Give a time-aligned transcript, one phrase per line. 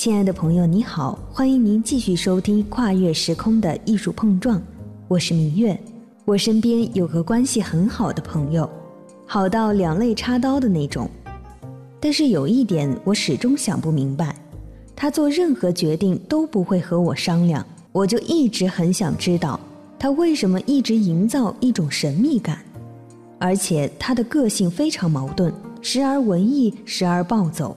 [0.00, 4.58] 亲爱的朋友，你好，欢迎您继续收听《跨越时空的艺术碰撞》，
[5.08, 5.78] 我是明月。
[6.24, 8.66] 我身边有个关系很好的朋友，
[9.26, 11.06] 好到两肋插刀的那种。
[12.00, 14.34] 但是有一点我始终想不明白，
[14.96, 17.62] 他做任何决定都不会和我商量，
[17.92, 19.60] 我就一直很想知道
[19.98, 22.58] 他为什么一直营造一种神秘感，
[23.38, 27.76] 而且他的个性非常矛盾，时而文艺，时而暴走。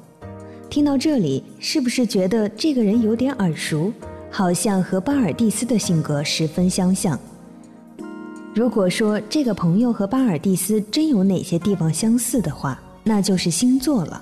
[0.74, 3.94] 听到这里，是不是觉得这个人有点耳熟，
[4.32, 7.20] 好像和巴尔蒂斯的性格十分相像？
[8.56, 14.20] 如果说这个朋友和巴尔蒂斯真有哪些地方相似的话，那就是星座了。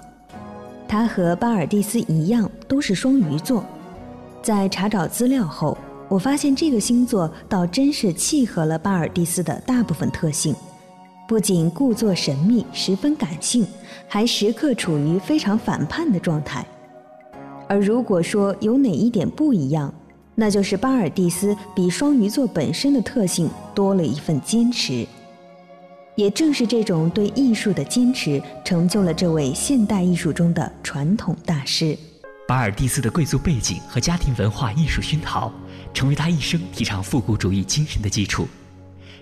[0.89, 3.63] 他和巴尔蒂斯一样，都是双鱼座。
[4.43, 5.77] 在查找资料后，
[6.09, 10.53] 我发现这个星座倒真是契合了巴尔蒂斯的大部分特性，
[11.31, 13.65] 不仅故作神秘、十分感性，
[14.05, 16.67] 还时刻处于非常反叛的状态。
[17.69, 19.93] 而如果说有哪一点不一样，
[20.35, 25.07] 那就是巴尔蒂斯比双鱼座本身的特性多了一份坚持，
[26.15, 31.97] 也正是这种对艺术的坚持，成就了这位现代艺术中的传统大师。
[32.45, 35.49] 巴尔蒂斯的贵族背景和家庭文化艺术熏陶，
[35.93, 38.45] 成为他一生提倡复古主义精神的基础。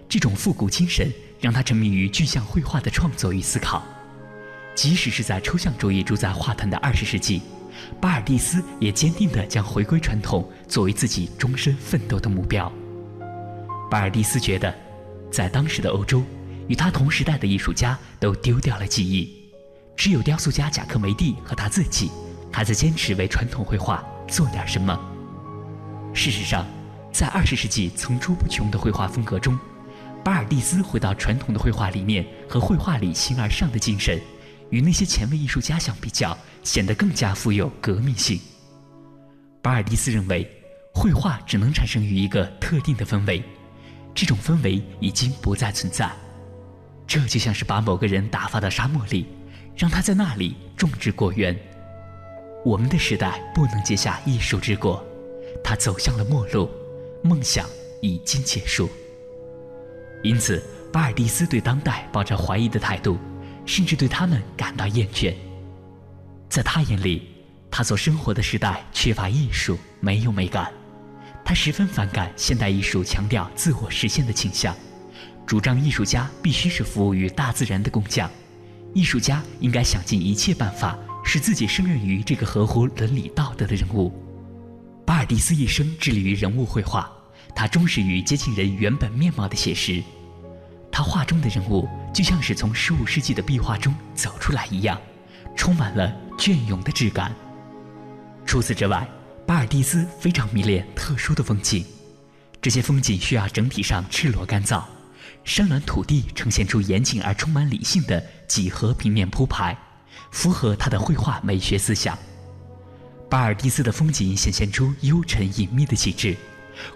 [0.09, 3.83] 这种复古精神让他沉迷于具象绘画的创作与思考，
[4.73, 7.43] 即使是在抽象主义主宰画坛的二十世纪。
[8.01, 12.69] 巴尔蒂斯也坚定地将回归传统作为自己终身奋斗的目标。
[13.89, 14.73] 巴尔蒂斯觉得，
[15.31, 16.23] 在当时的欧洲，
[16.67, 19.31] 与他同时代的艺术家都丢掉了技艺，
[19.95, 22.09] 只有雕塑家贾克梅蒂和他自己
[22.51, 24.99] 还在坚持为传统绘画做点什么。
[26.13, 26.67] 事实上，
[27.13, 29.57] 在二十世纪层出不穷的绘画风格中，
[30.29, 34.21] 巴尔蒂斯回到传统的绘画理念和绘画里形而上的精神。
[34.69, 38.39] 与那些前卫艺术家相比较，显得更加富有革命性。
[39.59, 40.47] 巴尔蒂斯认为，
[40.93, 43.43] 绘画只能产生于一个特定的氛围，
[44.13, 46.07] 这种氛围已经不再存在。
[47.07, 49.25] 这就像是把某个人打发到沙漠里，
[49.75, 51.57] 让他在那里种植果园。
[52.63, 55.03] 我们的时代不能结下艺术之果，
[55.63, 56.69] 它走向了末路，
[57.23, 57.67] 梦想
[57.99, 58.87] 已经结束。
[60.23, 63.17] 因此，巴尔蒂斯对当代抱着怀疑的态度。
[63.65, 65.31] 甚至对他们感到厌倦。
[66.49, 67.29] 在他眼里，
[67.69, 70.71] 他所生活的时代缺乏艺术，没有美感。
[71.45, 74.75] 他十分反感现代艺术强调自我实现的倾向，
[75.45, 78.27] 主张艺术家必须是服务于大自然的工匠。
[78.95, 84.11] 艺术家应该想尽一切办法，使自己胜任于这个合乎伦理道德的人物。
[85.05, 87.07] 巴尔蒂斯一生致力于人物绘画，
[87.55, 90.03] 他忠实于接近人原本面貌的写实。
[90.91, 94.99] 他画中的人物就像是从十五世纪的壁画中走出来一样，
[95.55, 97.33] 充满了隽永的质感。
[98.45, 99.07] 除此之外，
[99.45, 101.85] 巴尔蒂斯非常迷恋特殊的风景，
[102.61, 104.83] 这些风景需要整体上赤裸干燥，
[105.43, 109.77] 山峦土地呈现出严谨而充满理性的几何平面铺排，
[110.31, 112.17] 符合他的绘画美学思想。
[113.29, 116.35] 巴尔蒂斯的风景显现出幽沉隐秘的气质，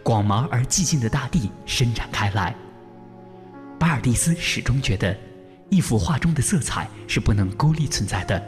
[0.01, 2.55] 广袤而寂静的大地伸展开来。
[3.79, 5.17] 巴尔蒂斯始终觉得，
[5.69, 8.41] 一幅画中的色彩是不能孤立存在的。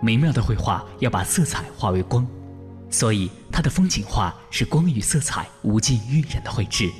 [0.00, 2.26] 美妙的绘画要把色彩化为光，
[2.90, 6.90] 所以他的风景画是光与色彩无尽晕染的绘制。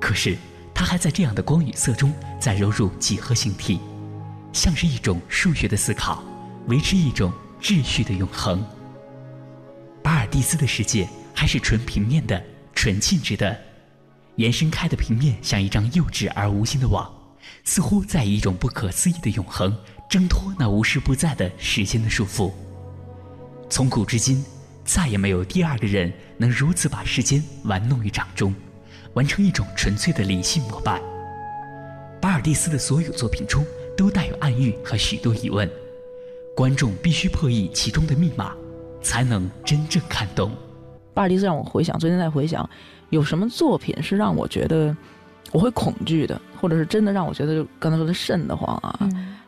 [0.00, 0.36] 可是，
[0.74, 3.80] 他还在这样的光与色中再揉入几何形体，
[4.52, 6.22] 像是一种数学的思考，
[6.66, 8.64] 维持一种秩序的永恒。
[10.02, 12.42] 巴尔蒂斯的世界还是纯平面的、
[12.74, 13.56] 纯静止的。
[14.36, 17.12] 延伸开的平面像一张幼稚而无形的网，
[17.64, 19.76] 似乎在以一种不可思议的永恒
[20.08, 22.50] 挣脱那无时不在的时间的束缚。
[23.68, 24.42] 从古至今，
[24.84, 28.54] 再也没有第二个人能如此把时间玩弄于掌中，
[29.12, 31.00] 完成一种纯粹的理性膜拜。
[32.20, 33.64] 巴尔蒂斯的所有作品中
[33.96, 35.70] 都带有暗喻和许多疑问，
[36.56, 38.54] 观众必须破译其中的密码，
[39.02, 40.56] 才能真正看懂。
[41.14, 42.68] 巴尔迪斯让我回想，最近在回想。
[43.10, 44.96] 有什么作品是让我觉得
[45.52, 48.98] 我会恐惧的，或者是真的让我觉得就刚才说的瘆得慌啊，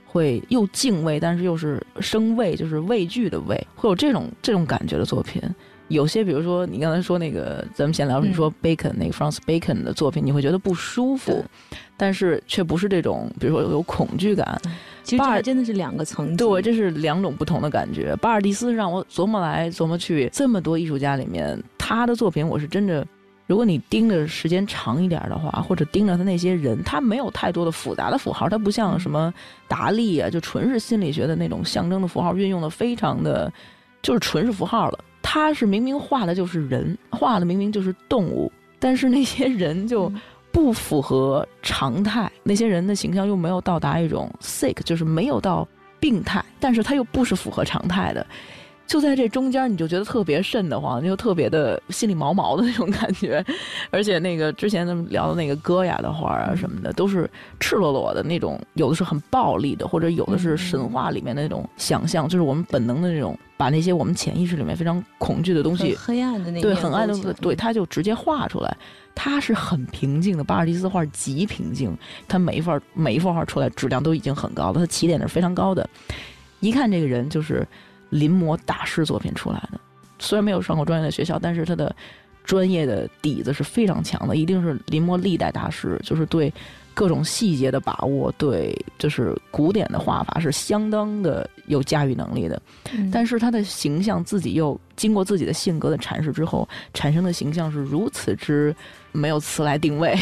[0.04, 5.40] 会又敬畏，但是又是生畏，就是畏惧的畏，会有这种这种感觉的作品。
[5.94, 11.44] 有些比如说你刚才说那个，咱们闲聊，你说 Bacon 那个 Francis Bacon 的作品，你会觉得不舒服，
[11.96, 14.60] 但是却不是这种，比如说有恐惧感。
[15.02, 18.16] 其实这真的是两个层次，对，这是两种不同的感觉。
[18.16, 23.06] 巴尔蒂斯让我琢磨来琢磨去，这么多艺术家里面，他的作品我是真的。
[23.46, 29.32] 如果你盯着时间长一点的话，或者盯着他那些人，他没有太多的复杂的符号，他不像什么
[29.68, 33.52] 达利啊，就纯是心理学的那种象征的符号运用的非常的
[34.00, 34.98] 就是纯是符号了。
[35.26, 40.12] 他是明明画的就是人，画的明明就是动物，但是那些人就
[40.52, 45.66] 不符合常态，那些人的形象又没有到达一种 sick，就是没有到
[45.98, 48.24] 病态，但是他又不是符合常态的。
[48.86, 53.44] 就在这中间，你就觉得特别瘆得慌，就特别的心里毛毛的那种感觉。
[53.90, 57.28] 而且那个之前咱们聊的那个戈雅的画啊什么的，都是
[57.58, 68.76] 赤裸裸的那种，有的是很暴力的，或者有的是神话里面的那种想象，就是我们本能的那种，把那些我们潜意识里面非常恐惧的东西，黑暗的那对很暗的对，他就直接画出来。
[69.14, 71.96] 他是很平静的，巴尔蒂斯画极平静，
[72.28, 75.88] 他每一幅每一幅画出来质量都已经很高了，他起点是非常高的。
[76.60, 77.66] 一看这个人就是。
[78.14, 79.80] 临摹大师作品出来的，
[80.20, 81.94] 虽然没有上过专业的学校，但是他的
[82.44, 86.52] 专业的底子是非常强的，一定是临摹历代大师，就是对
[86.94, 92.62] 各种细节的把握，对就是古典的画法是相当的有驾驭能力的。
[93.10, 98.72] 但是他的形象自己又经过自己的性格的阐释之后，产生的形象是如此之。
[99.14, 100.14] 没有词来定位。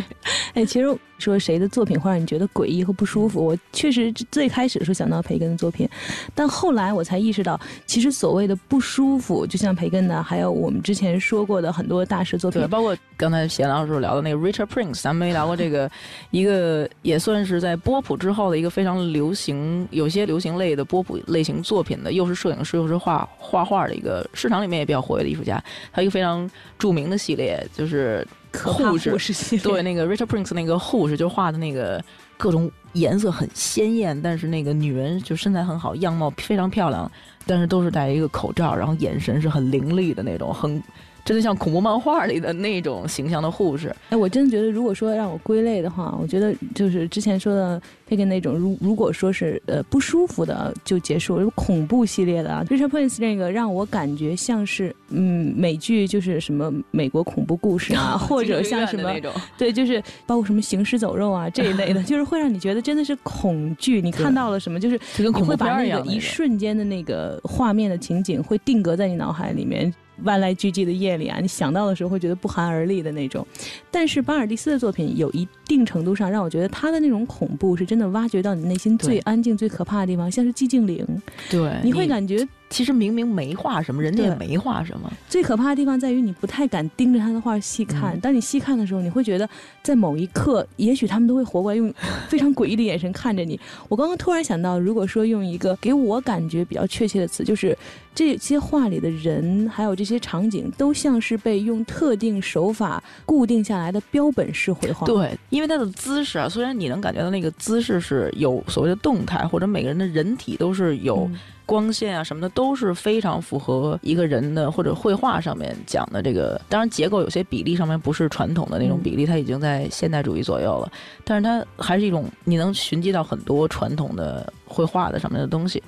[0.54, 5.88] 哎，其实说谁的作品会让你觉得诡异和不舒服，我确实最开始的时候想到培根的作品，
[6.34, 15.88] 但后来我才意识到，其实所谓的不舒服，就像培根的，还有我们之前说过的很多大师作品，对包括刚才贤老师聊的那个 Richard Prince，咱们没聊过这个，
[16.30, 25.62] 一个也算是在波普之后的一个非常流行，有些流行类的波普类型作品的，又是摄影师又是画画画的一个市场里面也比较活跃的艺术家，
[25.92, 28.26] 他一个非常著名的系列就是。
[28.54, 32.02] 护士对那个 Richard Prince 那个护士就画的那个
[32.36, 37.10] 各种颜色很鲜艳，但是那个女人就身材很好，样貌非常漂亮，
[37.46, 40.82] 但是都是戴一个口罩，然后眼神是很凌厉的那种，很。
[41.28, 43.94] 真的像恐怖漫画里的那种形象的护士。
[44.08, 47.78] 哎，我真的觉得，如果说让我归类的话，我觉得就是之前说的
[48.08, 59.12] 那个那种，如如果说是呃不舒服的就结束，恐怖系列的啊，Richard Prince 那个让我感觉像是嗯美剧，就是什么美国恐怖故事啊， 或者像什么
[59.58, 64.00] 对，就是包括什么行尸走肉啊这一类的，就是会让你觉得真的是恐惧。
[64.00, 69.92] 你看到了什么，就是你会把那个一瞬间的那个画面的情景会定格在你脑海里面。
[70.22, 73.46] 万籁俱寂的夜里啊，你想到的时候会觉得不寒而栗的那种。
[73.90, 81.06] 但是巴尔蒂斯的作品有一定程度上让我觉得他的那种恐怖是真的挖掘到你内心最安静、最可怕的地方，像是寂静岭。
[81.50, 82.46] 对，你会感觉。
[82.70, 85.10] 其实明明没画什么，人家也没画什么。
[85.28, 88.18] 最可怕的地方在于你不太敢盯着他的画细看。
[88.20, 89.48] 当你细看的时候，你会觉得
[89.82, 91.92] 在某一刻，也许他们都会活过来，用
[92.28, 93.58] 非常诡异的眼神看着你。
[93.88, 97.76] 我刚刚突然想到，如果说用一个给我感觉比较确切的词，就是
[98.14, 105.06] 这些画里的人，还有这些场景，都像是被用特定手法固定下来的标本式绘画。
[105.06, 111.28] 对，因为他的姿势啊，虽然你能感觉到那个姿势是有所谓的动态，或者每个人的人体都是有。
[111.68, 120.90] 光线啊什么的都是非常符合一个人的或者绘画上面讲的这个，当然结构有些比例上面不是传统的那种比例，它已经在现代主义左右了，
[121.24, 125.82] 但是它还是一种你能寻迹到很多传统的绘画的上面的东西，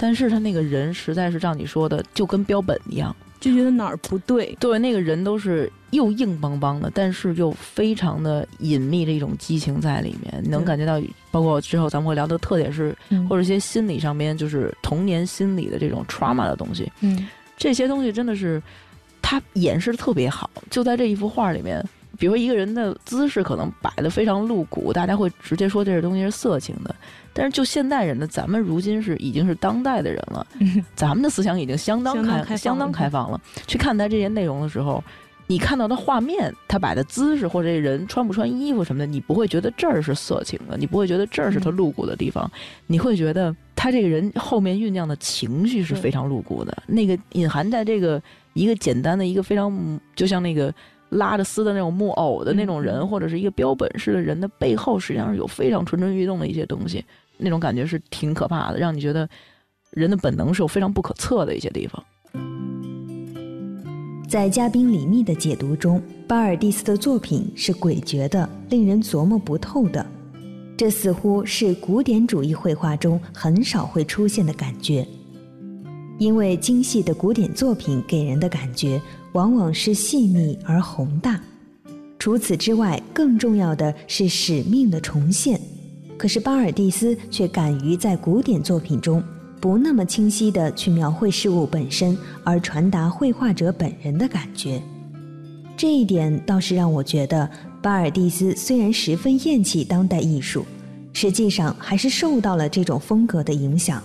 [0.00, 3.14] 但是他那个人实在是照你说的就跟标本一样。
[3.38, 11.00] 就觉得哪儿不对，对那个人都是又硬邦邦的，但是又非常的隐秘的一种激情在里面，能感觉到。
[11.30, 12.94] 包括之后咱们会聊的特点是，
[13.28, 18.60] 或者一些心理上面就是童年心理的这种 trauma 的东西，嗯，这些东西真的是
[19.22, 20.50] 他演示的特别好。
[20.68, 21.82] 就在这一幅画里面，
[22.20, 26.94] 比如说一个人的姿势可能摆的非常露骨，大家会直接说这个东西是色情的。
[27.32, 30.46] 但是就现代人的，咱们如今是已经是当代的人了，
[30.94, 33.40] 咱们的思想已经相当开相当开放了。
[33.66, 35.02] 去看待这些内容的时候，
[35.46, 42.50] 你看到的画面，他摆的姿势或者这人穿不穿衣服什么的，你不会觉得这儿是色情的，你不会觉得这儿是他露骨的地方，
[42.86, 46.82] 你会觉得他这个人后面酝酿的情绪是非常露骨的。
[46.86, 48.20] 那个隐含在这个
[48.52, 50.74] 一个简单的一个非常就像那个
[51.10, 57.04] 拉着丝的那种木偶的那种人，或者是一个标本式的人的背后，实际上是有非常蠢蠢欲动的一些东西。
[57.36, 59.28] 那种感觉是挺可怕的，让你觉得
[59.90, 62.02] 人的本能是有非常不可测的一些地方。
[64.28, 70.06] 在嘉宾李密的解读中，巴尔蒂斯的作品是诡谲的、令人琢磨不透的，
[70.76, 75.04] 这似乎是古典主义绘画中很少会出现的感觉。
[76.18, 79.00] 因为精细的古典作品给人的感觉
[79.32, 81.40] 往往是细腻而宏大，
[82.18, 85.60] 除此之外，更重要的是使命的重现。
[86.18, 89.22] 可是巴尔蒂斯却敢于在古典作品中
[89.60, 94.82] 不那么清晰地去描绘事物本身，而传达绘画者本人的感觉。
[95.76, 97.48] 这一点倒是让我觉得，
[97.80, 100.66] 巴尔蒂斯虽然十分厌弃当代艺术，
[101.14, 104.02] 实际上还是受到了这种风格的影响。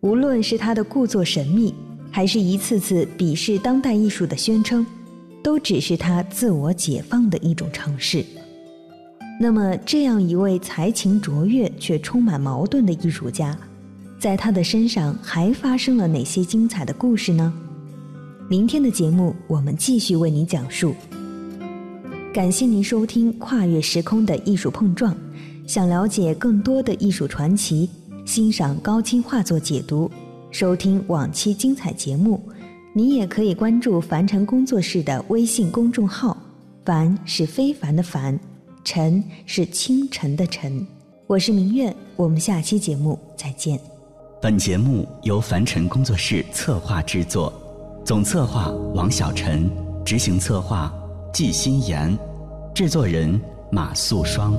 [0.00, 1.74] 无论是他的故作神秘，
[2.10, 4.84] 还是一次次鄙视当代艺术的宣称，
[5.42, 8.24] 都只是他自我解放的一种尝试。
[9.40, 13.56] 那么，这样一位才情卓越却充满矛盾的艺术家，
[14.18, 17.52] 在他的身上还发生了哪些精彩的故事呢？
[18.48, 20.94] 明天的节目，我们继续为您讲述。
[22.34, 25.14] 感谢您收听《跨越时空的艺术碰撞》。
[25.66, 27.88] 想了解更多的艺术传奇，
[28.26, 30.10] 欣赏高清画作解读，
[30.50, 32.42] 收听往期精彩节目，
[32.92, 36.36] 你也可以关注凡尘工作室的微信公众号。
[36.84, 38.38] 凡是非凡的凡，
[38.82, 40.84] 尘是清晨的晨。
[41.28, 43.78] 我是明月，我们下期节目再见。
[44.42, 47.52] 本节目由凡尘工作室策划制作，
[48.04, 49.70] 总策划王小晨，
[50.04, 50.92] 执行策划
[51.32, 52.18] 季新言，
[52.74, 53.40] 制作人
[53.70, 54.52] 马素双。